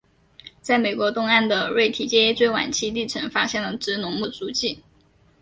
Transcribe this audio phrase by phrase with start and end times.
[0.63, 4.81] 在美国东岸的瑞提阶最晚期地层发现了植龙目的足迹。